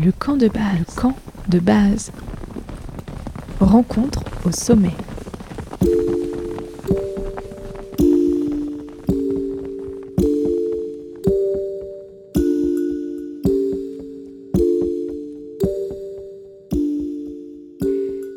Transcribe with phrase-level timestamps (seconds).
[0.00, 0.46] Le camp de
[1.58, 2.12] base.
[3.58, 4.92] Rencontre au sommet.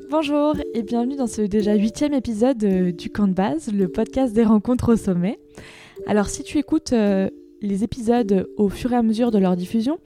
[0.09, 4.34] Bonjour et bienvenue dans ce déjà huitième épisode euh, du camp de base, le podcast
[4.34, 5.39] des rencontres au sommet.
[6.07, 7.30] Alors si tu écoutes euh,
[7.62, 10.00] les épisodes au fur et à mesure de leur diffusion,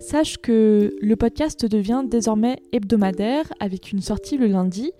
[0.00, 4.92] sache que le podcast devient désormais hebdomadaire avec une sortie le lundi.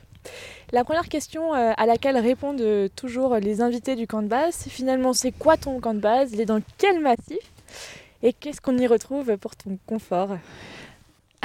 [0.71, 5.13] La première question à laquelle répondent toujours les invités du camp de base, c'est finalement
[5.13, 6.33] c'est quoi ton camp de base?
[6.33, 7.39] Il est dans quel massif?
[8.23, 10.37] Et qu'est-ce qu'on y retrouve pour ton confort?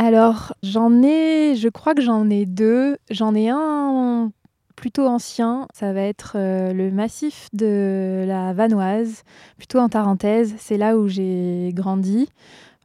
[0.03, 2.97] Alors, j'en ai, je crois que j'en ai deux.
[3.11, 4.33] J'en ai un
[4.77, 9.23] plutôt ancien, ça va être euh, le massif de la Vanoise,
[9.57, 10.55] plutôt en Tarentaise.
[10.59, 12.29] C'est là où j'ai grandi.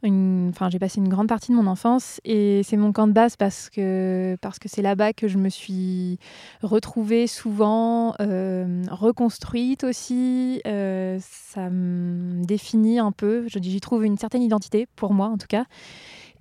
[0.04, 3.36] Enfin, j'ai passé une grande partie de mon enfance et c'est mon camp de base
[3.36, 6.20] parce que c'est là-bas que je me suis
[6.62, 10.62] retrouvée souvent, euh, reconstruite aussi.
[10.68, 13.48] Euh, ça me définit un peu.
[13.48, 15.66] J'y trouve une certaine identité pour moi en tout cas.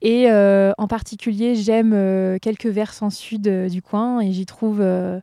[0.03, 4.79] Et euh, en particulier, j'aime euh, quelques versants sud euh, du coin et j'y trouve
[4.81, 5.23] de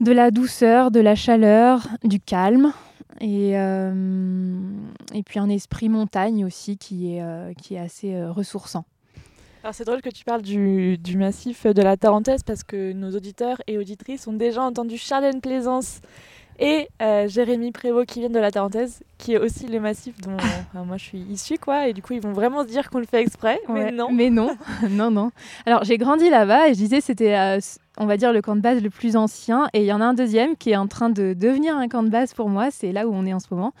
[0.00, 2.72] la douceur, de la chaleur, du calme
[3.20, 8.84] et, et puis un esprit montagne aussi qui est, qui est assez ressourçant.
[9.64, 13.10] Alors c'est drôle que tu parles du, du, massif de la Tarentaise parce que nos
[13.10, 16.00] auditeurs et auditrices ont déjà entendu Charlène Plaisance
[16.58, 20.36] et euh, Jérémy Prévost qui vient de la Tarentaise, qui est aussi le massif dont
[20.84, 21.88] moi je suis issue, quoi.
[21.88, 24.08] Et du coup, ils vont vraiment se dire qu'on le fait exprès, mais non.
[24.12, 24.56] Mais non,
[24.90, 25.30] non, non.
[25.66, 27.60] Alors, j'ai grandi là-bas et je disais c'était, euh,
[27.98, 29.68] on va dire, le camp de base le plus ancien.
[29.72, 32.02] Et il y en a un deuxième qui est en train de devenir un camp
[32.02, 32.70] de base pour moi.
[32.70, 33.72] C'est là où on est en ce moment.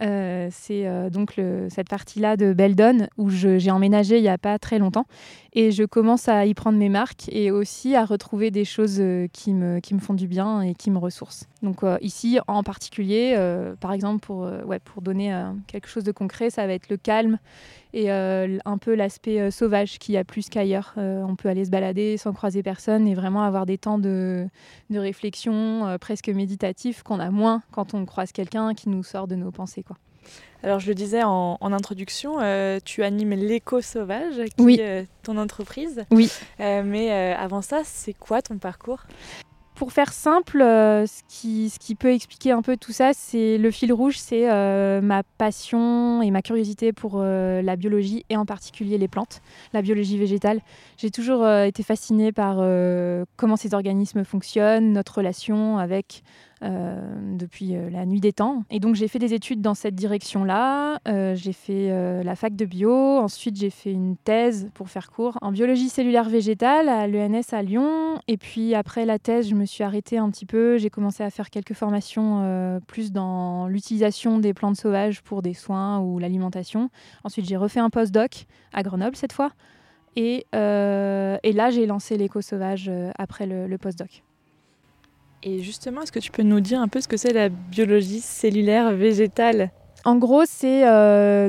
[0.00, 1.40] Euh, c'est euh, donc
[1.70, 5.06] cette partie-là de Beldon où j'ai emménagé il n'y a pas très longtemps
[5.52, 9.28] et je commence à y prendre mes marques et aussi à retrouver des choses euh,
[9.32, 11.46] qui me, qui me font du bien et qui me ressourcent.
[11.62, 13.36] Donc ici en particulier,
[13.80, 15.34] par exemple pour, ouais, pour donner
[15.66, 17.38] quelque chose de concret, ça va être le calme
[17.92, 20.94] et un peu l'aspect sauvage qu'il y a plus qu'ailleurs.
[20.96, 24.46] on peut aller se balader sans croiser personne et vraiment avoir des temps de,
[24.90, 29.34] de réflexion presque méditatifs qu'on a moins quand on croise quelqu'un qui nous sort de
[29.34, 29.84] nos pensées.
[30.62, 35.36] Alors je le disais en, introduction, euh, tu animes l'éco sauvage, qui est euh, ton
[35.36, 36.04] entreprise.
[36.10, 36.30] Oui.
[36.60, 39.04] Euh, mais avant ça, c'est quoi ton parcours?
[39.76, 43.70] Pour faire simple, ce, qui, ce qui peut expliquer un peu tout ça, c'est le
[43.70, 44.48] fil rouge, c'est
[45.00, 49.40] ma passion et ma curiosité pour la biologie et en particulier les plantes,
[49.72, 50.62] la biologie végétale.
[50.96, 52.56] J'ai toujours été fascinée par
[53.36, 56.24] comment ces organismes fonctionnent, notre relation avec
[56.60, 58.64] depuis la nuit des temps.
[58.70, 60.98] Et donc j'ai fait des études dans cette direction-là.
[61.34, 62.92] j'ai fait la fac de bio.
[63.18, 67.62] Ensuite j'ai fait une thèse pour faire court en biologie cellulaire végétale à l'ENS à
[67.62, 68.20] Lyon.
[68.26, 70.78] Et puis après la thèse, je me suis arrêtée un petit peu.
[70.78, 76.00] J'ai commencé à faire quelques formations plus dans l'utilisation des plantes sauvages pour des soins
[76.00, 76.90] ou l'alimentation.
[77.24, 79.52] Ensuite j'ai refait un post-doc à Grenoble cette fois.
[80.54, 84.22] Euh, et, là, j'ai lancé l'éco sauvage euh, après le, le postdoc.
[85.42, 88.20] Et justement, est-ce que tu peux nous dire un peu ce que c'est la biologie
[88.20, 89.70] cellulaire végétale?
[90.04, 91.48] En gros, c'est euh,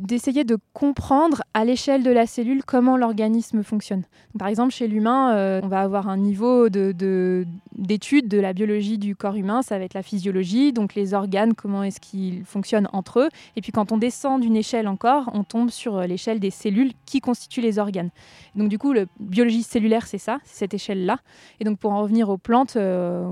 [0.00, 4.04] d'essayer de comprendre à l'échelle de la cellule comment l'organisme fonctionne.
[4.38, 8.98] Par exemple, chez l'humain, euh, on va avoir un niveau d'étude de, de, la biologie
[8.98, 12.88] du corps humain, ça va être la physiologie, donc les organes, comment est-ce qu'ils fonctionnent
[12.92, 13.28] entre eux.
[13.56, 16.92] Et puis quand on descend d'une échelle encore, on tombe sur euh, l'échelle des cellules
[17.04, 18.10] qui constituent les organes.
[18.54, 21.18] Donc du coup, la biologie cellulaire, c'est ça, c'est cette échelle-là.
[21.60, 23.24] Et donc pour en revenir aux plantes, euh,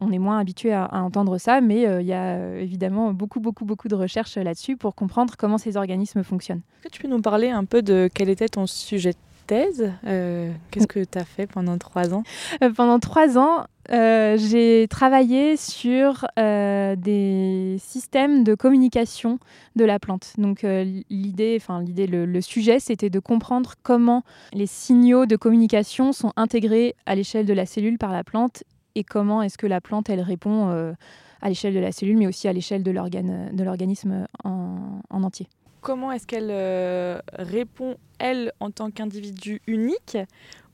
[0.00, 3.64] on, est moins habitué à, à, entendre ça, mais il y a évidemment beaucoup, beaucoup,
[3.64, 5.85] beaucoup de recherches là-dessus pour comprendre comment ces organes
[6.22, 6.60] fonctionne.
[6.78, 9.92] Est-ce que tu peux nous parler un peu de quel était ton sujet de thèse
[10.06, 12.22] euh, Qu'est-ce que tu as fait pendant trois ans?
[12.62, 19.38] Euh, Pendant trois ans, euh, j'ai travaillé sur des systèmes de communication
[19.76, 20.32] de la plante.
[20.38, 24.22] Donc l'idée, enfin l'idée, le, sujet, c'était de comprendre comment
[24.52, 29.04] les signaux de communication sont intégrés à l'échelle de la cellule par la plante et
[29.04, 30.94] comment est-ce que la plante elle répond
[31.42, 35.48] à l'échelle de la cellule, mais aussi à l'échelle de l'organisme en, en entier
[35.80, 40.18] comment est-ce qu'elle euh, répond, elle, en tant qu'individu unique,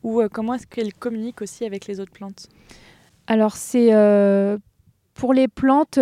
[0.02, 2.48] ou euh, comment est-ce qu'elle communique aussi avec les autres plantes?
[3.26, 4.58] Alors, c'est euh,
[5.14, 5.98] pour les plantes,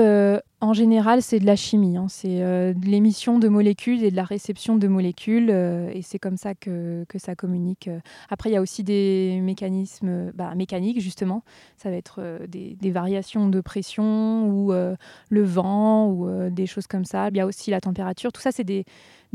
[0.60, 1.96] en général, c'est de la chimie.
[1.96, 2.06] Hein.
[2.08, 6.54] C'est de l'émission de molécules et de la réception de molécules, et c'est comme ça
[6.54, 7.88] que, ça communique.
[8.28, 11.42] Après, il y a aussi des mécanismes bah, mécaniques, justement.
[11.76, 17.28] Ça va être des, variations de pression ou le vent ou des choses comme ça.
[17.28, 18.32] Il y a aussi la température.
[18.32, 18.84] Tout ça, c'est des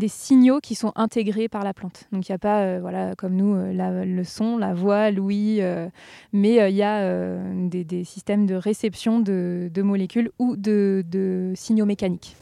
[0.08, 2.06] signaux qui sont intégrés par la plante.
[2.12, 5.62] Donc il n'y a pas, euh, voilà, comme nous, euh, le son, la voix, l'ouïe,
[5.62, 5.88] euh,
[6.34, 7.38] mais il y a
[7.70, 11.04] des, systèmes de réception de, molécules ou de,
[11.56, 12.36] signaux mécaniques.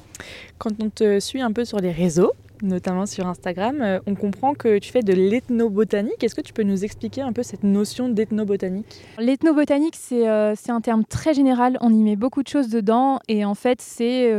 [0.57, 2.31] Quand on te suit un peu sur les réseaux,
[2.61, 6.23] notamment sur Instagram, on comprend que tu fais de l'ethnobotanique.
[6.23, 9.01] Est-ce que tu peux nous expliquer un peu cette notion d'ethnobotanique?
[9.17, 11.77] L'ethnobotanique, c'est un terme très général.
[11.81, 13.19] On y met beaucoup de choses dedans.
[13.27, 14.31] Et en fait, c'est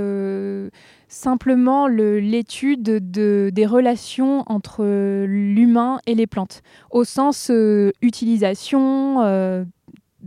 [1.15, 4.85] simplement l'étude de, des relations entre
[5.27, 9.65] l'humain et les plantes, au sens euh, utilisation euh,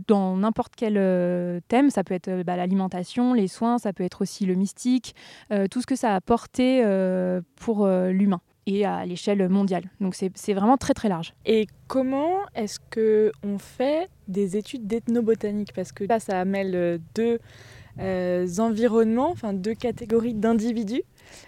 [0.06, 1.90] dans n'importe quel euh, thème.
[1.90, 5.14] Ça peut être bah, l'alimentation, les soins, ça peut être aussi le mystique,
[5.70, 6.82] tout ce que ça a apporté
[7.56, 9.84] pour l'humain et à l'échelle mondiale.
[10.00, 11.34] Donc c'est vraiment très très large.
[11.46, 15.72] Et comment est-ce que on fait des études d'ethnobotanique?
[15.72, 17.38] Parce que ça mêle deux
[18.00, 21.02] euh, environnements, enfin deux catégories d'individus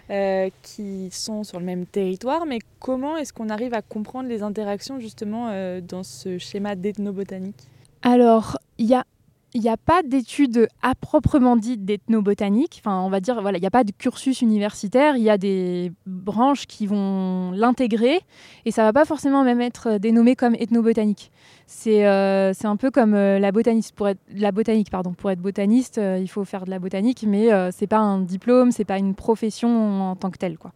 [0.09, 4.43] euh, qui sont sur le même territoire, mais comment est-ce qu'on arrive à comprendre les
[4.43, 7.69] interactions justement euh, dans ce schéma d'ethnobotanique?
[8.03, 9.05] Alors, il y a
[9.59, 12.81] n'y a pas d'études à proprement dit d'ethnobotanique.
[12.81, 15.17] Enfin, on va dire, voilà, il n'y a pas de cursus universitaire.
[15.17, 18.21] Il y a des branches qui vont l'intégrer
[18.65, 21.31] et ça va pas forcément même être dénommé comme ethnobotanique.
[21.67, 23.93] C'est euh, un peu comme euh, la, botaniste.
[23.95, 24.89] Pour être, la botanique.
[24.89, 25.13] Pardon.
[25.13, 28.71] Pour être botaniste, euh, il faut faire de la botanique, mais c'est pas un diplôme,
[28.71, 30.57] c'est pas une profession en tant que telle.
[30.57, 30.71] Quoi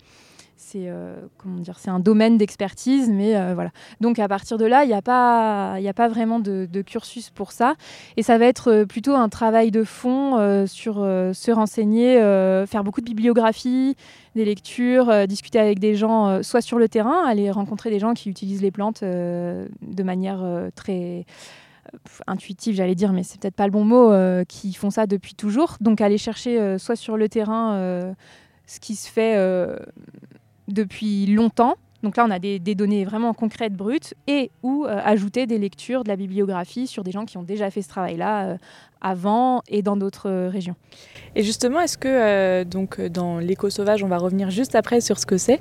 [0.58, 3.72] c'est euh, comment dire, c'est un domaine d'expertise, mais euh, voilà.
[4.00, 7.30] Donc à partir de là, il n'y a pas, il a pas vraiment de, cursus
[7.30, 7.76] pour ça,
[8.16, 12.16] et ça va être euh, plutôt un travail de fond sur se renseigner,
[12.68, 13.96] faire beaucoup de bibliographie,
[14.36, 18.30] des lectures, discuter avec des gens, soit sur le terrain, aller rencontrer des gens qui
[18.30, 20.44] utilisent les plantes de manière
[20.76, 21.26] très
[22.28, 24.12] intuitive, j'allais dire, mais c'est peut-être pas le bon mot,
[24.48, 25.78] qui font ça depuis toujours.
[25.82, 28.16] Donc aller chercher soit sur le terrain
[28.68, 29.36] ce qui se fait
[30.68, 31.76] depuis longtemps.
[32.04, 36.04] Donc là, on a des, données vraiment concrètes, brutes, et ou euh, ajouter des lectures,
[36.04, 38.58] de la bibliographie sur des gens qui ont déjà fait ce travail-là euh,
[39.02, 40.76] avant et dans d'autres euh, régions.
[41.36, 45.26] Et justement, est-ce que donc dans l'éco sauvage, on va revenir juste après sur ce
[45.26, 45.60] que c'est,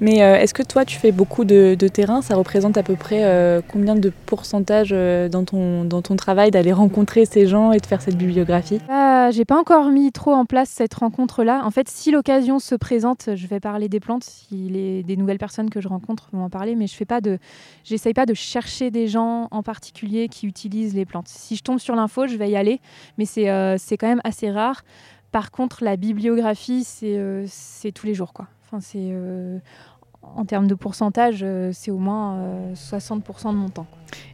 [0.00, 2.20] mais est-ce que toi, tu fais beaucoup de, terrain?
[2.20, 7.26] Ça représente à peu près combien de pourcentage dans ton dans ton travail d'aller rencontrer
[7.26, 8.80] ces gens et de faire cette bibliographie?
[9.30, 11.62] J'ai pas encore mis trop en place cette rencontre-là.
[11.64, 15.38] En fait, si l'occasion se présente, je vais parler des plantes, si les, des nouvelles
[15.38, 17.38] personnes que je rencontre vont en parler, mais je fais pas de,
[17.84, 21.28] j'essaye pas de chercher des gens en particulier qui utilisent les plantes.
[21.28, 22.63] Si je tombe sur l'info, je vais y aller,
[23.18, 24.82] mais c'est euh, c'est quand même assez rare.
[25.32, 27.46] Par contre, la bibliographie, c'est euh,
[27.94, 28.46] tous les jours, quoi.
[28.64, 29.58] Enfin, c'est euh,
[30.36, 33.86] en termes de pourcentage, euh, c'est au moins 60% de mon temps.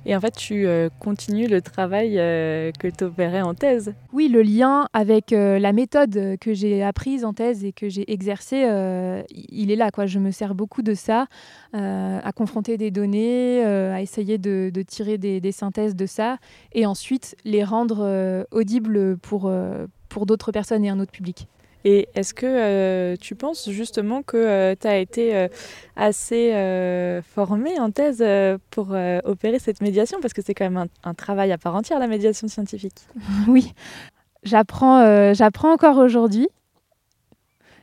[0.06, 0.66] Et en fait, tu
[0.98, 6.52] continues le travail que tu opérais en thèse Oui, le lien avec la méthode que
[6.52, 8.62] j'ai apprise en thèse et que j'ai exercée,
[9.30, 9.90] il est là.
[9.90, 10.04] Quoi.
[10.04, 11.26] Je me sers beaucoup de ça,
[11.72, 16.36] à confronter des données, à essayer de, tirer des, des, synthèses de ça,
[16.72, 19.50] et ensuite les rendre audibles pour,
[20.10, 21.48] pour d'autres personnes et un autre public.
[21.84, 25.48] Et est-ce que euh, tu penses justement que euh, tu as été euh,
[25.96, 26.52] assez
[27.34, 28.24] formé en thèse
[28.70, 28.94] pour
[29.24, 30.18] opérer cette médiation?
[30.20, 33.06] Parce que c'est quand même un, travail à part entière, la médiation scientifique.
[33.48, 33.72] Oui,
[34.42, 36.48] j'apprends, j'apprends encore aujourd'hui.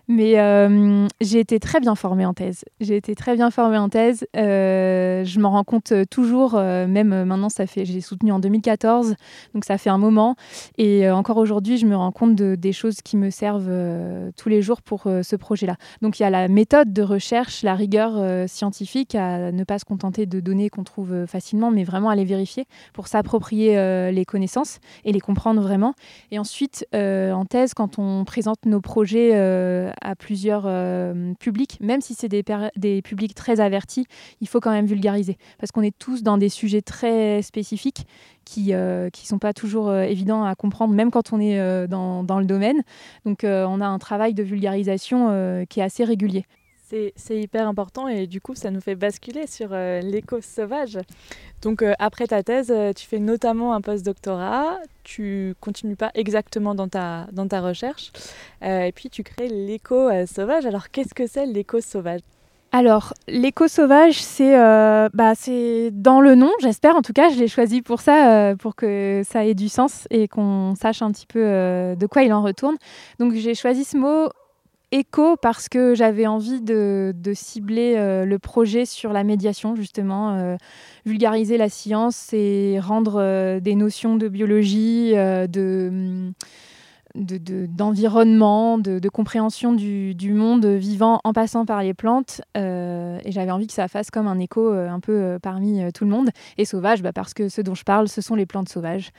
[0.10, 2.64] Mais euh, j'ai été très bien formée en thèse.
[2.80, 4.26] J'ai été très bien formée en thèse.
[4.38, 9.16] Euh, je m'en rends compte toujours, euh, même maintenant, ça fait, j'ai soutenu en 2014,
[9.54, 10.36] donc ça fait un moment.
[10.78, 13.72] Et encore aujourd'hui, je me rends compte de, des choses qui me servent
[14.38, 15.76] tous les jours pour ce projet-là.
[16.02, 19.86] Donc il y a la méthode de recherche, la rigueur scientifique, à ne pas se
[19.86, 23.76] contenter de données qu'on trouve facilement, mais vraiment à les vérifier pour s'approprier
[24.12, 25.94] les connaissances et les comprendre vraiment.
[26.32, 29.34] Et ensuite, en thèse, quand on présente nos projets
[30.01, 34.06] à plusieurs euh, publics, même si c'est des, publics très avertis,
[34.42, 35.38] il faut quand même vulgariser.
[35.60, 38.06] Parce qu'on est tous dans des sujets très spécifiques
[38.46, 42.24] qui ne euh, sont pas toujours euh, évidents à comprendre, même quand on est dans,
[42.24, 42.84] dans, le domaine.
[43.25, 46.46] Donc on a un travail de vulgarisation qui est assez régulier.
[46.89, 50.98] C'est hyper important et du coup, ça nous fait basculer sur euh, l'éco sauvage.
[51.62, 56.75] Donc, euh, après ta thèse, euh, tu fais notamment un post-doctorat, tu continues pas exactement
[56.75, 58.13] dans ta, dans ta recherche,
[58.62, 60.65] et puis tu crées l'éco sauvage.
[60.65, 62.22] Alors, qu'est-ce que c'est l'éco sauvage?
[62.72, 64.53] Alors, l'éco sauvage, c'est
[65.13, 65.34] bah,
[65.91, 66.96] dans le nom, j'espère.
[66.96, 70.27] En tout cas, je l'ai choisi pour ça, pour que ça ait du sens et
[70.27, 72.75] qu'on sache un petit peu de quoi il en retourne.
[73.20, 74.29] Donc, j'ai choisi ce mot
[74.91, 80.56] écho parce que j'avais envie de, cibler euh, le projet sur la médiation, justement, euh,
[81.06, 86.32] vulgariser la science et rendre euh, des notions de biologie, de
[87.15, 92.41] d'environnement, de, compréhension du, monde vivant en passant par les plantes.
[92.56, 96.29] et j'avais envie que ça fasse comme un écho un peu parmi tout le monde.
[96.60, 99.10] Et sauvage, bah, parce que ce dont je parle, ce sont les plantes sauvages.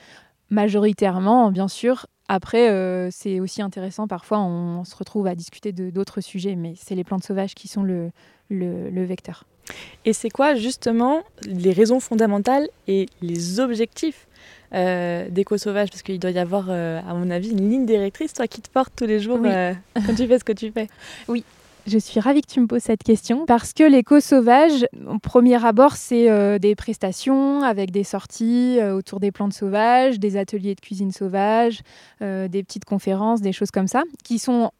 [0.49, 6.21] Majoritairement, bien sûr, après, euh, c'est aussi intéressant, parfois on, se retrouve à discuter d'autres
[6.21, 8.11] sujets, mais c'est les plantes sauvages qui sont le,
[8.51, 9.45] le, vecteur.
[10.05, 14.27] Et c'est quoi justement les raisons fondamentales et les objectifs
[14.75, 15.89] euh, d'éco-sauvage?
[15.89, 18.69] Parce qu'il doit y avoir, euh, à mon avis, une ligne directrice, toi qui te
[18.69, 20.87] portes tous les jours quand tu fais ce que tu fais.
[21.27, 21.43] Oui,
[21.89, 25.95] je suis ravie que tu me poses cette question parce que l'éco-sauvage, au premier abord,
[25.95, 30.79] c'est euh, des prestations avec des sorties euh, autour des plantes sauvages, des ateliers de
[30.79, 31.81] cuisine sauvage,
[32.21, 34.71] euh, des petites conférences, des choses comme ça, qui sont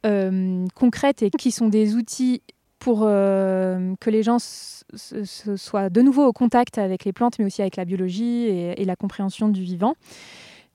[0.75, 2.41] concrètes et qui sont des outils
[2.79, 7.75] pour que les gens soient de nouveau au contact avec les plantes, mais aussi avec
[7.75, 9.95] la biologie et la compréhension du vivant.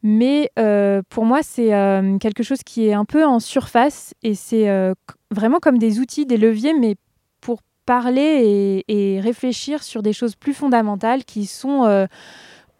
[0.06, 4.34] Mais euh, pour moi, c'est euh, quelque chose qui est un peu en surface et
[4.34, 4.92] c'est euh,
[5.30, 6.96] vraiment comme des outils, des leviers, mais
[7.40, 12.06] pour parler et, réfléchir sur des choses plus fondamentales qui sont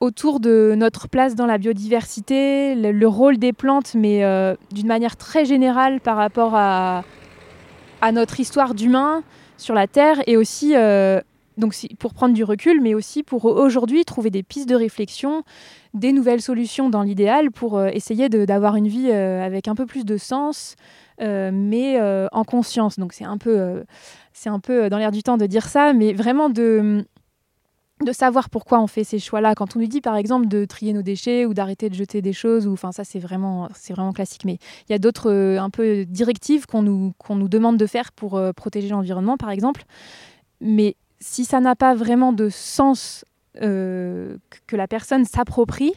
[0.00, 4.22] autour de notre place dans la biodiversité, le, rôle des plantes, mais
[4.72, 7.04] d'une manière très générale par rapport à,
[8.00, 9.22] à notre histoire d'humain
[9.58, 10.74] sur la Terre et aussi
[11.56, 15.44] donc pour prendre du recul, mais aussi pour aujourd'hui trouver des pistes de réflexion,
[15.92, 19.86] des nouvelles solutions dans l'idéal pour euh, essayer d'avoir une vie euh, avec un peu
[19.86, 20.74] plus de sens,
[21.20, 22.00] euh, mais
[22.32, 22.98] en conscience.
[22.98, 23.84] Donc c'est un peu,
[24.46, 27.04] un peu dans l'air du temps de dire ça, mais vraiment de
[28.04, 29.54] de savoir pourquoi on fait ces choix-là.
[29.54, 32.32] Quand on nous dit par exemple de trier nos déchets ou d'arrêter de jeter des
[32.32, 34.44] choses, ou ça c'est vraiment vraiment classique.
[34.44, 34.58] Mais
[34.88, 35.70] il y a d'autres un
[36.04, 39.84] directives qu'on nous qu'on nous demande de faire pour protéger l'environnement par exemple.
[40.60, 43.24] Mais si ça n'a pas vraiment de sens
[43.62, 45.94] euh, que la personne s'approprie,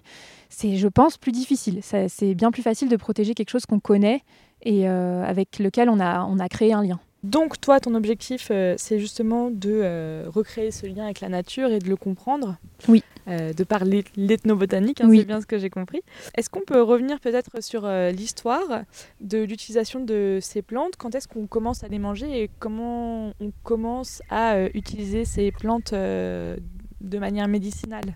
[0.48, 1.82] c'est, je pense, plus difficile.
[1.82, 4.22] C'est bien plus facile de protéger quelque chose qu'on connaît
[4.62, 7.02] et euh, avec lequel on a, on a créé un lien.
[7.30, 11.80] Donc toi, ton objectif, euh, c'est justement de recréer ce lien avec la nature et
[11.80, 12.58] de le comprendre.
[12.88, 13.04] Oui.
[13.28, 16.02] de par l'ethnobotanique, hein, c'est bien ce que j'ai compris.
[16.36, 18.84] Est-ce qu'on peut revenir peut-être sur l'histoire
[19.20, 20.94] de l'utilisation de ces plantes?
[20.98, 25.94] Quand est-ce qu'on commence à les manger et comment on commence à utiliser ces plantes
[25.94, 28.16] de manière médicinale?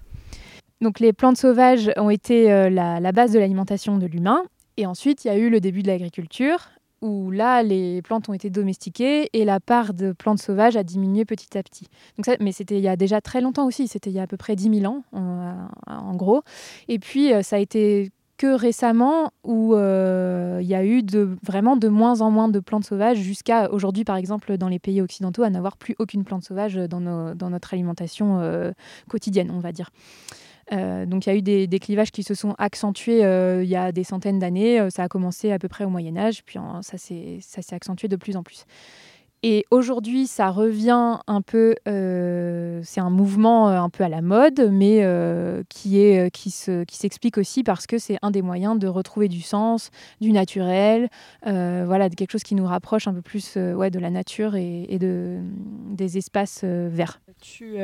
[0.81, 4.43] Donc les plantes sauvages ont été euh, la, base de l'alimentation de l'humain.
[4.77, 6.69] Et ensuite, il y a eu le début de l'agriculture,
[7.01, 11.25] où là, les plantes ont été domestiquées et la part de plantes sauvages a diminué
[11.25, 11.87] petit à petit.
[12.17, 14.23] Donc ça, mais c'était il y a déjà très longtemps aussi, c'était il y a
[14.23, 16.43] à peu près 10 000 ans, en, gros.
[16.87, 21.75] Et puis, euh, ça a été que récemment où il y a eu de, vraiment
[21.75, 25.43] de moins en moins de plantes sauvages jusqu'à aujourd'hui, par exemple, dans les pays occidentaux,
[25.43, 28.41] à n'avoir plus aucune plante sauvage dans notre alimentation
[29.07, 29.91] quotidienne, on va dire.
[30.71, 33.75] Euh, donc il y a eu des, clivages qui se sont accentués euh, il y
[33.75, 34.79] a des centaines d'années.
[34.79, 37.39] Euh, ça a commencé à peu près au Moyen Âge, puis ça s'est
[37.71, 38.65] accentué de plus en plus.
[39.43, 44.21] Et aujourd'hui, ça revient un peu, euh, c'est un mouvement euh, un peu à la
[44.21, 48.43] mode, mais euh, qui est qui se qui s'explique aussi parce que c'est un des
[48.43, 51.09] moyens de retrouver du sens, du naturel,
[51.43, 54.97] voilà, de quelque chose qui nous rapproche un peu plus ouais, de la nature et,
[54.99, 55.39] de
[55.89, 57.19] des espaces verts.
[57.41, 57.77] Tu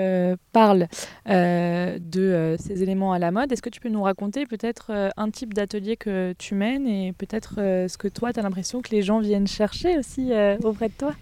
[0.52, 0.88] parles
[1.26, 3.52] de ces éléments à la mode.
[3.52, 7.56] Est-ce que tu peux nous raconter peut-être un type d'atelier que tu mènes et peut-être
[7.56, 10.32] ce que toi, tu as l'impression que les gens viennent chercher aussi
[10.64, 11.14] auprès de toi?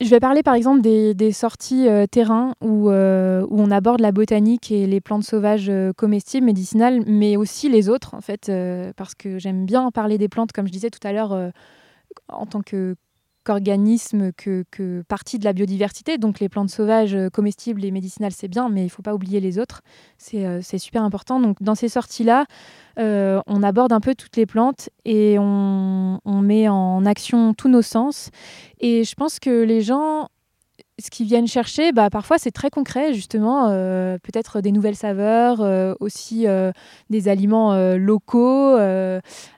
[0.00, 4.12] Je vais parler par exemple des, sorties euh, terrain où, euh, où, on aborde la
[4.12, 8.50] botanique et les plantes sauvages euh, comestibles, médicinales, mais aussi les autres en fait,
[8.96, 11.52] parce que j'aime bien parler des plantes, comme je disais tout à l'heure,
[12.28, 12.96] en tant que
[13.46, 16.18] qu'organisme, que, que, partie de la biodiversité.
[16.18, 19.40] Donc les plantes sauvages comestibles et médicinales, c'est bien, mais il ne faut pas oublier
[19.40, 19.82] les autres.
[20.18, 21.38] C'est super important.
[21.40, 22.46] Donc dans ces sorties-là,
[22.98, 27.82] euh, on aborde un peu toutes les plantes et on, met en action tous nos
[27.82, 28.30] sens.
[28.80, 30.28] Et je pense que les gens
[30.98, 35.60] ce qu'ils viennent chercher, bah, parfois c'est très concret, justement, euh, peut-être des nouvelles saveurs,
[35.60, 36.46] euh, aussi
[37.10, 38.76] des aliments locaux,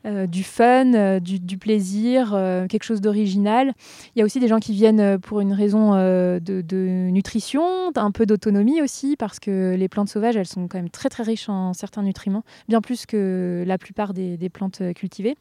[0.05, 2.31] du fun, du, plaisir,
[2.69, 3.73] quelque chose d'original.
[4.15, 6.63] Il y a aussi des gens qui viennent pour une raison de,
[7.11, 11.09] nutrition, un peu d'autonomie aussi, parce que les plantes sauvages, elles sont quand même très
[11.09, 15.37] très riches en certains nutriments, bien plus que la plupart des, plantes cultivées.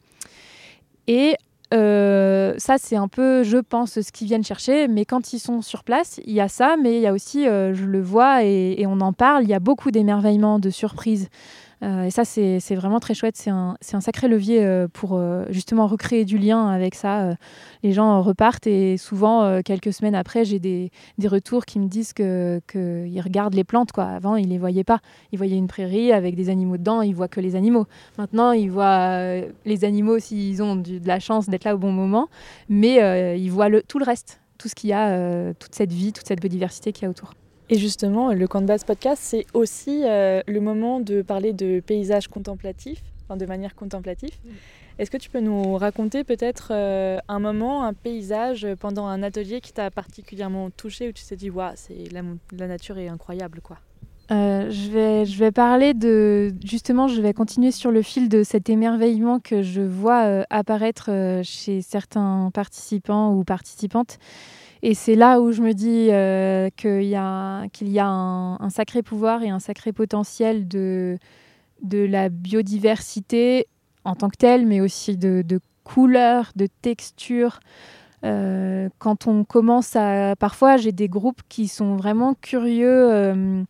[1.74, 4.88] Euh, ça, c'est un peu, je pense, ce qu'ils viennent chercher.
[4.88, 7.46] Mais quand ils sont sur place, il y a ça, mais il y a aussi,
[7.46, 11.28] euh, je le vois et, on en parle, il y a beaucoup d'émerveillement, de surprises.
[11.82, 13.36] Euh, et ça, c'est vraiment très chouette.
[13.36, 17.34] C'est un, sacré levier euh, pour euh, justement recréer du lien avec ça.
[17.82, 20.90] les gens repartent et souvent, quelques semaines après, j'ai des,
[21.24, 23.92] retours qui me disent qu'ils que regardent les plantes.
[23.92, 24.04] Quoi.
[24.04, 25.00] Avant, ils ne les voyaient pas.
[25.32, 27.86] Ils voyaient une prairie avec des animaux dedans, ils voient que les animaux.
[28.16, 32.28] Maintenant, ils voient les animaux s'ils ont de la chance d'être là au bon moment,
[32.68, 36.26] mais ils voient tout le reste, tout ce qu'il y a, toute cette vie, toute
[36.26, 37.32] cette biodiversité qu'il y a autour.
[37.70, 41.80] Et justement, le Camp de base podcast, c'est aussi euh, le moment de parler de
[41.80, 44.34] paysages contemplatifs, enfin de manière contemplative.
[44.44, 44.50] Mm.
[44.98, 49.60] Est-ce que tu peux nous raconter peut-être euh, un moment, un paysage pendant un atelier
[49.60, 52.22] qui t'a particulièrement touché, où tu t'es dit, waouh, c'est la,
[52.52, 53.78] la, nature est incroyable, quoi?
[54.30, 56.52] Euh, je, vais, parler de.
[56.64, 61.80] Justement, je vais continuer sur le fil de cet émerveillement que je vois apparaître chez
[61.82, 64.18] certains participants ou participantes.
[64.82, 68.70] Et c'est là où je me dis euh, qu'il y a, qu'il y a un,
[68.70, 71.18] sacré pouvoir et un sacré potentiel de,
[71.82, 73.66] de la biodiversité
[74.04, 77.58] en tant que telle, mais aussi de, de couleurs, de textures.
[78.24, 80.36] Euh, quand on commence à...
[80.36, 83.62] Parfois, j'ai des groupes qui sont vraiment curieux, euh,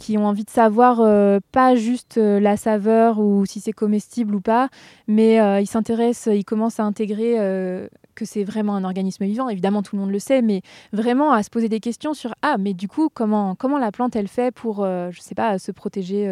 [0.00, 0.96] qui ont envie de savoir
[1.52, 4.68] pas juste la saveur ou si c'est comestible ou pas,
[5.06, 7.36] mais ils s'intéressent, ils commencent à intégrer
[8.14, 9.48] que c'est vraiment un organisme vivant.
[9.48, 12.56] Évidemment, tout le monde le sait, mais vraiment à se poser des questions sur ah,
[12.58, 15.72] mais du coup, comment, comment la plante elle fait pour, euh, je sais pas, se
[15.72, 16.26] protéger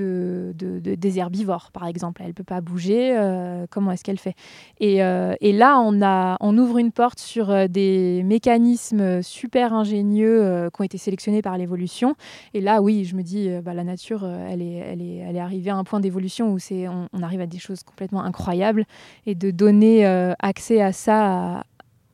[0.00, 2.22] euh, de, des herbivores, par exemple.
[2.24, 3.16] Elle peut pas bouger.
[3.16, 4.34] Euh, comment est-ce qu'elle fait?
[4.80, 10.80] Et, et, là, on, a, on ouvre une porte sur des mécanismes super ingénieux qui
[10.80, 12.14] ont été sélectionnés par l'évolution.
[12.54, 15.40] Et là, oui, je me dis, bah, la nature, elle est, elle, est, elle est
[15.40, 18.84] arrivée à un point d'évolution où c'est, on, arrive à des choses complètement incroyables
[19.26, 20.04] et de donner
[20.38, 21.64] accès à ça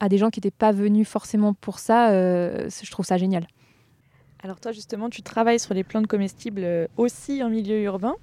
[0.01, 3.47] à, des gens qui n'étaient pas venus forcément pour ça, euh, je trouve ça génial.
[4.45, 8.15] Alors toi justement, tu travailles sur les plantes comestibles euh, aussi en milieu urbain.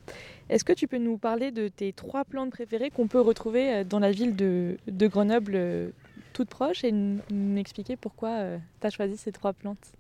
[0.50, 3.84] Est-ce que tu peux nous parler de tes trois plantes préférées qu'on peut retrouver euh,
[3.84, 5.92] dans la ville de, Grenoble
[6.34, 8.38] toute proche et nous expliquer pourquoi
[8.80, 9.94] tu as choisi ces trois plantes?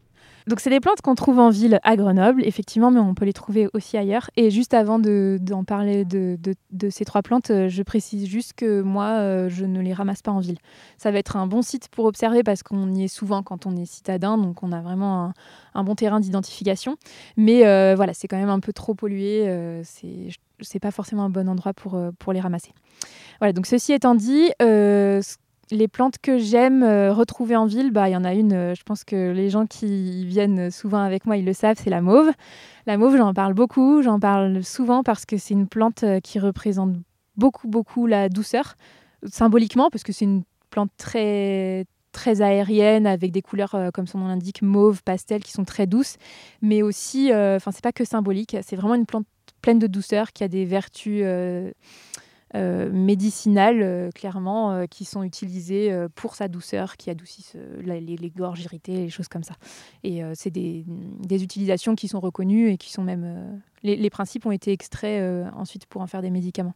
[0.48, 3.34] Donc c'est des plantes qu'on trouve en ville à Grenoble, effectivement, mais on peut les
[3.34, 4.30] trouver aussi ailleurs.
[4.36, 6.38] Et juste avant d'en parler de,
[6.90, 10.32] ces trois plantes, euh, je précise juste que moi, euh, je ne les ramasse pas
[10.32, 10.58] en ville.
[10.98, 13.76] Ça va être un bon site pour observer parce qu'on y est souvent quand on
[13.76, 15.34] est citadin, donc on a vraiment
[15.74, 16.98] un, bon terrain d'identification.
[17.38, 19.82] Mais euh, voilà, c'est quand même un peu trop pollué.
[19.84, 22.74] c'est pas forcément un bon endroit pour, pour les ramasser.
[23.40, 24.52] Voilà, donc ceci étant dit,
[25.72, 28.54] les plantes que j'aime euh, retrouver en ville, bah il y en a une.
[28.54, 31.90] Euh, je pense que les gens qui viennent souvent avec moi, ils le savent, c'est
[31.90, 32.32] la mauve.
[32.86, 36.40] La mauve, j'en parle beaucoup, j'en parle souvent parce que c'est une plante euh, qui
[36.40, 36.96] représente
[37.38, 38.76] beaucoup beaucoup la douceur
[39.26, 44.28] symboliquement parce que c'est une plante très très aérienne avec des couleurs comme son nom
[44.28, 46.18] l'indique mauve pastel qui sont très douces
[46.62, 49.26] mais aussi enfin c'est pas que symbolique c'est vraiment une plante
[49.62, 51.24] pleine de douceur, qui a des vertus
[52.54, 59.28] médicinales, clairement, qui sont utilisées pour sa douceur, qui adoucissent les, gorges irritées, les choses
[59.28, 59.56] comme ça.
[60.04, 63.62] Et c'est des, des, utilisations qui sont reconnues et qui sont même...
[63.84, 66.76] Les, principes ont été extraits ensuite pour en faire des médicaments.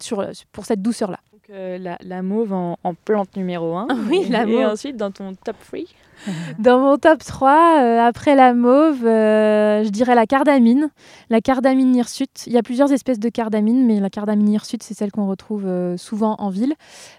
[0.00, 1.20] Sur, pour cette douceur-là.
[1.48, 3.88] Donc, la, la, mauve en, plante numéro 1.
[4.10, 4.60] oui, la mauve.
[4.60, 5.80] Et ensuite, dans ton top 3
[6.58, 10.90] Dans mon top 3, euh, après la mauve, euh, je dirais la cardamine.
[11.30, 12.46] La cardamine hirsute.
[12.46, 15.66] Il y a plusieurs espèces de cardamine, mais la cardamine hirsute, c'est celle qu'on retrouve
[15.66, 16.74] euh, souvent en ville.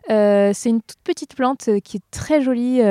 [0.07, 2.81] c'est une toute petite plante qui est très jolie,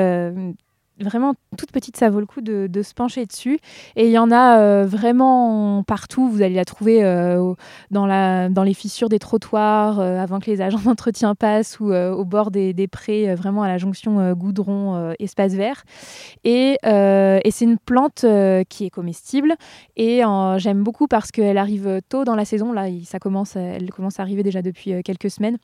[1.00, 3.58] vraiment toute petite, ça vaut le coup de, se pencher dessus.
[3.96, 6.28] Et il y en a euh, vraiment partout.
[6.28, 7.54] Vous allez la trouver euh,
[7.90, 8.06] dans,
[8.64, 12.88] les fissures des trottoirs, euh, avant que les agents d'entretien passent, ou au bord des,
[12.90, 15.84] prés, vraiment à la jonction goudron-espace vert.
[16.44, 18.24] Et, et c'est une plante
[18.68, 19.54] qui est comestible.
[19.96, 20.22] Et
[20.58, 22.72] j'aime beaucoup parce qu'elle arrive tôt dans la saison.
[22.72, 25.58] Là, ça commence, elle commence à arriver déjà depuis quelques semaines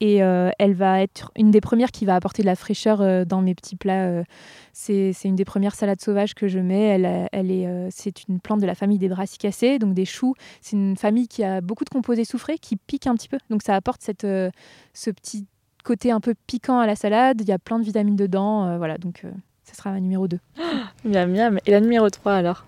[0.00, 3.26] et euh, elle va être une des premières qui va apporter de la fraîcheur euh,
[3.26, 4.06] dans mes petits plats.
[4.06, 4.24] Euh.
[4.72, 6.84] c'est une des premières salades sauvages que je mets.
[6.84, 10.34] Elle, elle est, c'est une plante de la famille des brassicacées, donc des choux.
[10.62, 13.38] C'est une famille qui a beaucoup de composés soufrés qui piquent un petit peu.
[13.50, 15.46] Donc ça apporte cette, ce petit
[15.84, 17.42] côté un peu piquant à la salade.
[17.42, 18.78] Il y a plein de vitamines dedans.
[18.78, 19.26] voilà, donc
[19.64, 20.38] ça sera ma numéro 2.
[21.04, 21.58] miam, miam.
[21.66, 22.64] Et la numéro 3 alors?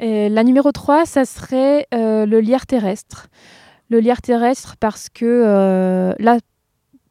[0.00, 3.28] La numéro 3, ça serait le lierre terrestre
[3.94, 6.38] le lierre terrestre parce que euh, là,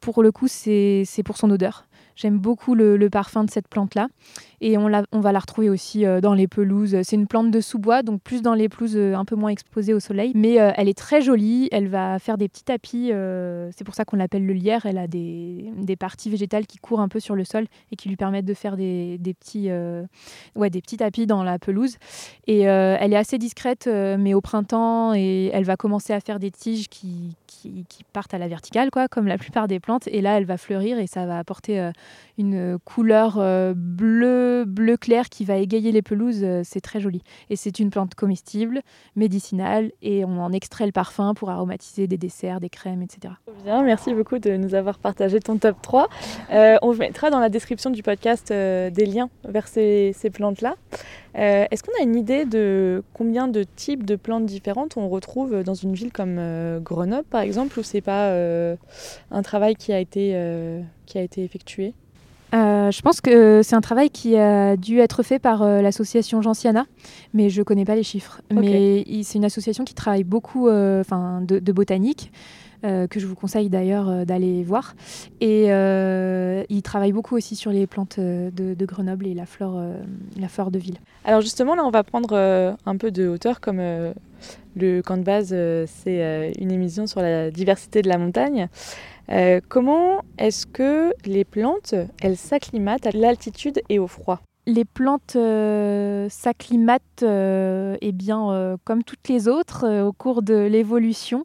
[0.00, 1.86] pour le coup, c'est pour son odeur.
[2.16, 4.08] J'aime beaucoup le, parfum de cette plante-là.
[4.60, 6.96] Et on, va la retrouver aussi euh, dans les pelouses.
[7.02, 9.92] C'est une plante de sous-bois, donc plus dans les pelouses euh, un peu moins exposées
[9.92, 10.32] au soleil.
[10.34, 11.68] Mais euh, elle est très jolie.
[11.70, 13.10] Elle va faire des petits tapis.
[13.72, 14.86] c'est pour ça qu'on l'appelle le lierre.
[14.86, 18.16] Elle a des, parties végétales qui courent un peu sur le sol et qui lui
[18.16, 19.70] permettent de faire des, petits,
[20.56, 21.96] ouais, des petits tapis dans la pelouse.
[22.46, 26.88] Et elle est assez discrète, mais au printemps, elle va commencer à faire des tiges
[26.88, 27.36] qui,
[27.88, 30.06] qui, partent à la verticale, quoi, comme la plupart des plantes.
[30.08, 31.90] Et là, elle va fleurir et ça va apporter
[32.38, 33.38] une couleur
[33.74, 37.22] bleue bleu clair qui va égayer les pelouses, euh, c'est très joli.
[37.50, 38.82] Et c'est une plante comestible,
[39.16, 43.34] médicinale, et on en extrait le parfum pour aromatiser des desserts, des crèmes, etc.
[43.64, 46.08] Bien, merci beaucoup de nous avoir partagé ton top 3.
[46.52, 50.74] Euh, on mettra dans la description du podcast euh, des liens vers ces, plantes-là.
[51.34, 55.74] Est-ce qu'on a une idée de combien de types de plantes différentes on retrouve dans
[55.74, 56.40] une ville comme
[56.80, 58.32] Grenoble, par exemple, où c'est pas
[59.30, 60.38] un travail qui a été,
[61.06, 61.94] qui a été effectué?
[62.54, 66.40] Euh, je pense que c'est un travail qui a dû être fait par euh, l'association
[66.40, 66.86] Gentiana,
[67.32, 68.40] mais je ne connais pas les chiffres.
[68.52, 71.02] Mais c'est une association qui travaille beaucoup euh,
[71.40, 72.30] de, de, botanique,
[72.84, 74.94] que je vous conseille d'ailleurs d'aller voir.
[75.40, 79.80] Et il travaille beaucoup aussi sur les plantes de, Grenoble et la flore,
[80.38, 80.98] la flore de ville.
[81.24, 82.34] Alors justement, là, on va prendre
[82.84, 83.80] un peu de hauteur comme
[84.76, 88.68] le camp de base, c'est une émission sur la diversité de la montagne.
[89.30, 94.40] Euh, comment est-ce que les plantes, elles s'acclimatent à l'altitude et au froid?
[94.66, 101.44] Les plantes euh, s'acclimatent euh, eh bien, comme toutes les autres au cours de l'évolution.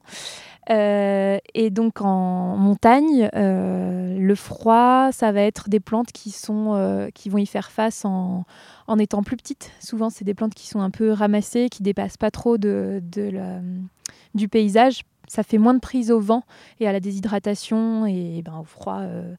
[0.69, 7.39] Et donc en montagne, le froid, ça va être des plantes qui, sont, qui vont
[7.39, 8.45] y faire face en,
[8.87, 9.71] en étant plus petites.
[9.79, 13.01] Souvent, c'est des plantes qui sont un peu ramassées, qui dépassent pas trop de,
[14.35, 16.43] du paysage ça fait moins de prise au vent
[16.79, 18.99] et à la déshydratation et ben, au froid.
[18.99, 19.35] Euh,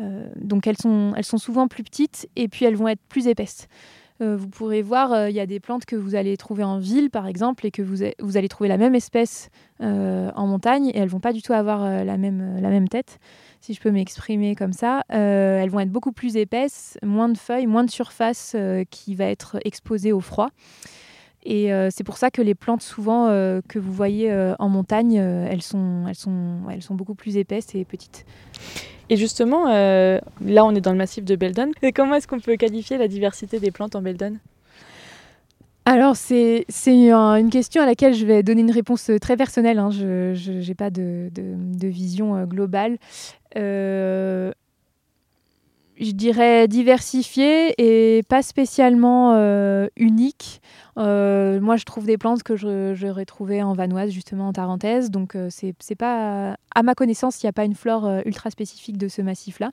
[0.00, 3.28] euh, donc elles sont, elles sont souvent plus petites et puis elles vont être plus
[3.28, 3.68] épaisses.
[4.20, 7.10] Euh, vous pourrez voir, il y a des plantes que vous allez trouver en ville,
[7.10, 8.02] par exemple, et que vous,
[8.36, 9.48] allez trouver la même espèce
[9.80, 13.18] en montagne, et elles vont pas du tout avoir la, même, tête,
[13.60, 15.02] si je peux m'exprimer comme ça.
[15.08, 18.56] elles vont être beaucoup plus épaisses, moins de feuilles, moins de surface
[18.90, 20.50] qui va être exposée au froid.
[21.44, 24.68] Et euh, c'est pour ça que les plantes, souvent, euh, que vous voyez euh, en
[24.68, 25.22] montagne,
[25.60, 28.24] sont, elles sont beaucoup plus épaisses et petites.
[29.10, 31.70] Et justement, là, on est dans le massif de Beldon.
[31.82, 34.36] Et comment est-ce qu'on peut qualifier la diversité des plantes en Beldon?
[35.84, 39.78] Alors, c'est une question à laquelle je vais donner une réponse très personnelle.
[39.78, 39.90] Hein.
[39.90, 41.30] Je n'ai pas de,
[41.82, 42.98] vision globale
[45.98, 50.60] je dirais diversifié et pas spécialement euh, unique.
[50.96, 55.10] Euh, moi, je trouve des plantes que j'aurais trouvées en vanoise, justement en Tarentaise.
[55.10, 58.98] Donc, euh, c'est pas, à ma connaissance, il n'y a pas une flore ultra spécifique
[58.98, 59.70] de ce massif-là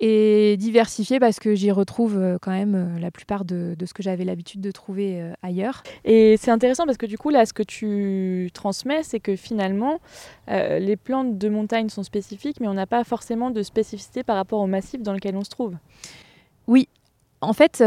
[0.00, 4.02] et diversifié parce que j'y retrouve euh, quand même euh, la plupart de, ce que
[4.02, 5.82] j'avais l'habitude de trouver euh, ailleurs.
[6.04, 10.00] Et c'est intéressant parce que du coup, là, ce que tu transmets, c'est que finalement,
[10.48, 14.60] les plantes de montagne sont spécifiques, mais on n'a pas forcément de spécificité par rapport
[14.60, 15.74] au massif dans lequel on se trouve.
[16.66, 16.88] Oui,
[17.40, 17.82] en fait,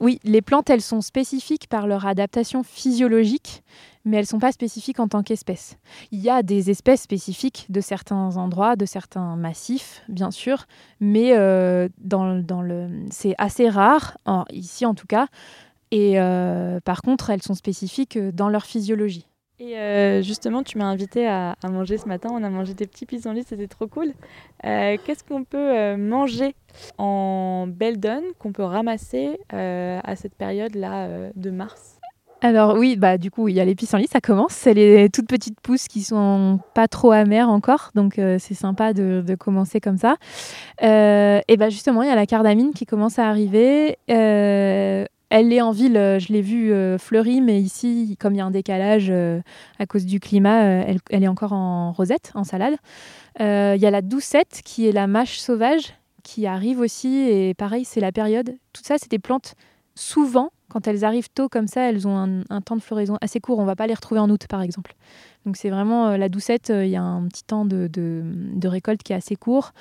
[0.00, 3.62] oui, les plantes, elles sont spécifiques par leur adaptation physiologique,
[4.04, 5.76] mais elles ne sont pas spécifiques en tant qu'espèces.
[6.12, 10.66] Il y a des espèces spécifiques de certains endroits, de certains massifs, bien sûr,
[11.00, 14.18] mais euh, dans, dans le, c'est assez rare,
[14.50, 15.26] ici en tout cas,
[15.90, 19.26] et euh, par contre, elles sont spécifiques dans leur physiologie.
[19.60, 22.30] Et euh, justement, tu m'as invité à, manger ce matin.
[22.32, 24.12] On a mangé des petits pissenlits, c'était trop cool.
[24.62, 26.54] Qu'est-ce qu'on peut manger
[26.96, 31.98] en belle donne, qu'on peut ramasser à cette période-là de mars?
[32.40, 34.52] Alors oui, bah du coup, il y a les pissenlits, ça commence.
[34.52, 38.92] C'est les toutes petites pousses qui sont pas trop amères encore, donc euh, c'est sympa
[38.92, 40.16] de, commencer comme ça.
[40.82, 43.98] Euh, et bah justement, il y a la cardamine qui commence à arriver.
[45.32, 48.46] Euh, elle est en ville, je l'ai vue fleurie, mais ici, comme il y a
[48.46, 49.12] un décalage
[49.78, 52.76] à cause du climat, elle, est encore en rosette, en salade.
[53.38, 53.44] Il
[53.80, 58.00] y a la doucette qui est la mâche sauvage qui arrive aussi, et pareil, c'est
[58.00, 58.56] la période.
[58.72, 59.54] Tout ça, c'est des plantes
[59.94, 63.58] souvent quand elles arrivent tôt comme ça, elles ont un, temps de floraison assez court.
[63.58, 64.94] On va pas les retrouver en août, par exemple.
[65.46, 67.88] Donc c'est vraiment euh, la doucette, euh, il y a un petit temps de,
[68.64, 69.72] récolte qui est assez court.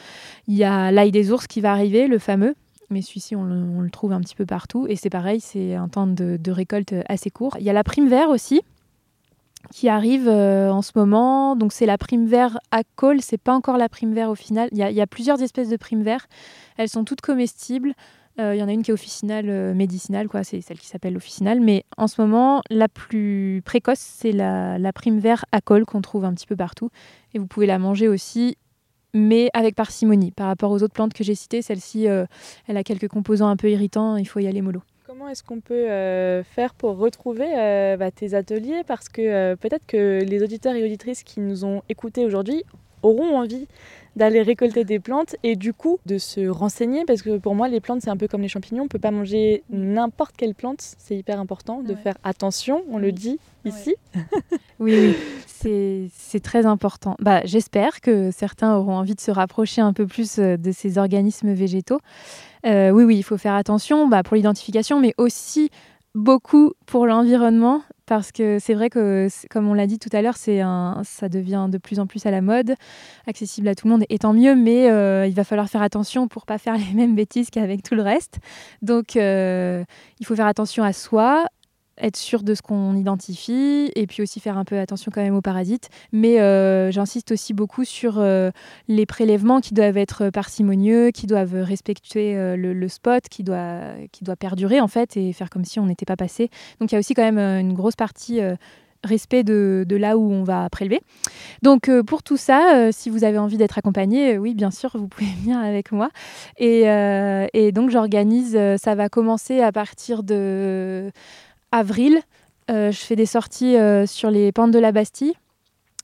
[0.47, 2.55] Il y a l'ail des ours qui va arriver, le fameux.
[2.89, 4.87] Mais celui-ci, on, le, trouve un petit peu partout.
[4.87, 7.55] Et c'est pareil, c'est un temps de, récolte assez court.
[7.59, 8.61] Il y a la prime vert aussi,
[9.71, 11.55] qui arrive euh, en ce moment.
[11.55, 14.69] Donc c'est la prime vert à col, c'est pas encore la prime vert au final.
[14.71, 16.27] Il y, a, plusieurs espèces de prime vert.
[16.77, 17.93] Elles sont toutes comestibles.
[18.39, 20.43] Euh, il y en a une qui est officinale, euh, médicinale, quoi.
[20.43, 21.59] c'est celle qui s'appelle officinale.
[21.59, 26.23] Mais en ce moment, la plus précoce, c'est la, prime vert à col qu'on trouve
[26.23, 26.89] un petit peu partout.
[27.33, 28.57] Et vous pouvez la manger aussi,
[29.13, 30.31] mais avec parcimonie.
[30.31, 32.25] Par rapport aux autres plantes que j'ai citées, celle-ci, euh,
[32.67, 34.81] elle a quelques composants un peu irritants, il faut y aller mollo.
[35.05, 35.87] Comment est-ce qu'on peut
[36.43, 37.47] faire pour retrouver
[37.97, 38.83] bah, tes ateliers?
[38.85, 42.63] Parce que peut-être que les auditeurs et auditrices qui nous ont écoutés aujourd'hui
[43.03, 43.67] auront envie
[44.17, 47.79] d'aller récolter des plantes et du coup de se renseigner parce que pour moi les
[47.79, 51.15] plantes c'est un peu comme les champignons, on peut pas manger n'importe quelle plante, c'est
[51.15, 53.95] hyper important de faire attention, on le dit ici.
[54.79, 55.15] oui,
[55.63, 56.09] oui.
[56.13, 57.15] c'est très important.
[57.19, 60.97] Bah, J'espère que certains auront envie de se rapprocher un peu plus euh, de ces
[60.97, 61.99] organismes végétaux.
[62.65, 65.69] Euh, oui, oui, il faut faire attention bah, pour l'identification, mais aussi
[66.17, 70.37] beaucoup pour l'environnement parce que c'est vrai que, comme on l'a dit tout à l'heure,
[70.37, 70.61] c'est
[71.03, 72.75] ça devient de plus en plus à la mode,
[73.27, 76.29] accessible à tout le monde, et tant mieux, mais euh, il va falloir faire attention
[76.29, 78.39] pour pas faire les mêmes bêtises qu'avec tout le reste.
[78.81, 79.83] Donc, euh,
[80.21, 81.47] il faut faire attention à soi,
[81.99, 85.35] être sûr de ce qu'on identifie et puis aussi faire un peu attention quand même
[85.35, 85.89] aux parasites.
[86.11, 88.51] Mais euh, j'insiste aussi beaucoup sur euh,
[88.87, 93.81] les prélèvements qui doivent être parcimonieux, qui doivent respecter euh, le, spot, qui doit,
[94.11, 96.49] qui doit perdurer en fait et faire comme si on n'était pas passé.
[96.79, 98.39] Donc il y a aussi quand même une grosse partie
[99.03, 101.01] respect de, là où on va prélever.
[101.61, 105.27] Donc pour tout ça, si vous avez envie d'être accompagné, oui, bien sûr, vous pouvez
[105.41, 106.09] venir avec moi.
[106.57, 111.11] Et donc j'organise, ça va commencer à partir de
[111.71, 112.21] avril,
[112.69, 115.33] euh, je fais des sorties euh, sur les pentes de la Bastille.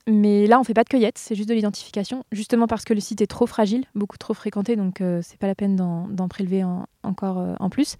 [0.06, 3.00] Mais là, on fait pas de cueillette, c'est juste de l'identification, justement parce que le
[3.00, 6.62] site est trop fragile, beaucoup trop fréquenté, donc euh, c'est pas la peine d'en prélever
[7.02, 7.96] encore en plus.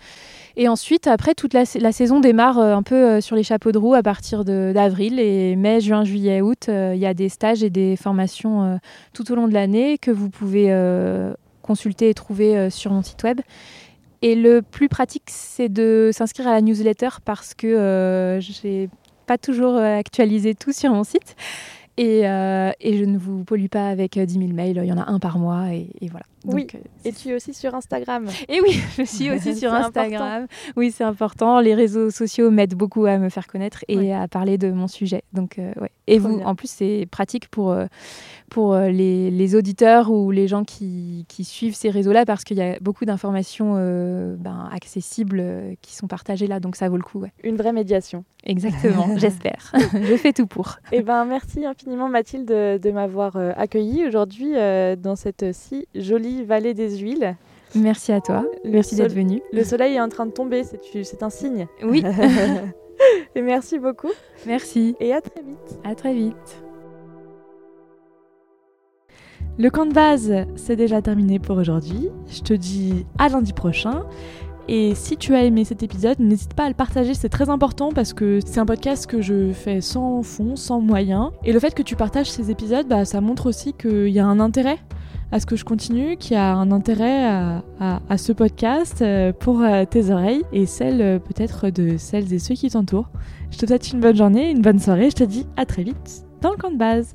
[0.57, 4.03] Et ensuite, après, toute la, saison démarre un peu sur les chapeaux de roue à
[4.03, 6.69] partir d'avril et mai, juin, juillet, août.
[6.69, 8.79] Il y a des stages et des formations
[9.15, 10.77] tout au long de l'année que vous pouvez
[11.63, 13.41] consulter et trouver sur mon site web.
[14.25, 18.89] Et le plus pratique, c'est de s'inscrire à la newsletter parce que euh, je n'ai
[19.27, 21.37] pas toujours euh, actualisé tout sur mon site.
[21.97, 24.99] Et, euh, et, je ne vous pollue pas avec 10 000 mails, il y en
[24.99, 26.25] a un par mois et, voilà.
[26.45, 26.67] oui,
[27.05, 28.27] et tu es aussi sur Instagram.
[28.49, 30.47] Et oui, je suis aussi sur Instagram.
[30.77, 31.61] Oui, c'est important.
[31.61, 35.23] Les réseaux sociaux m'aident beaucoup à me faire connaître et à parler de mon sujet.
[35.33, 35.91] Donc, ouais.
[36.07, 37.75] Et vous, en plus, c'est pratique pour,
[38.55, 42.79] pour euh, les, auditeurs ou les gens qui, suivent ces réseaux-là parce qu'il y a
[42.81, 47.25] beaucoup d'informations euh, ben, accessibles euh, qui sont partagées là, donc ça vaut le coup.
[47.43, 48.25] Une vraie médiation.
[48.45, 49.73] Exactement, j'espère.
[49.93, 50.77] Je fais tout pour.
[50.93, 54.53] Eh ben, merci infiniment Mathilde de, m'avoir accueillie aujourd'hui
[54.99, 57.37] dans cette si jolie vallée des huiles.
[57.75, 59.43] Merci à toi, merci d'être venue.
[59.53, 61.67] Le soleil est en train de tomber, c'est un signe.
[61.83, 62.05] Oui.
[63.35, 64.11] Et merci beaucoup.
[64.47, 64.95] Merci.
[65.01, 65.79] Et à très vite.
[65.83, 66.63] À très vite.
[69.59, 72.09] Le camp de base, c'est déjà terminé pour aujourd'hui.
[72.29, 74.05] Je te dis à lundi prochain.
[74.69, 77.91] Et si tu as aimé cet épisode, n'hésite pas à le partager, c'est très important
[77.93, 81.31] parce que c'est un podcast que je fais sans fond, sans moyens.
[81.45, 84.27] Et le fait que tu partages ces épisodes, bah, ça montre aussi qu'il y a
[84.27, 84.79] un intérêt
[85.33, 87.27] à ce que je continue, qu'il y a un intérêt
[87.81, 92.39] à, ce podcast euh, pour euh, tes oreilles et celles euh, peut-être de celles et
[92.39, 93.11] ceux qui t'entourent.
[93.51, 96.25] Je te souhaite une bonne journée, une bonne soirée, je te dis à très vite
[96.41, 97.15] dans le camp de base.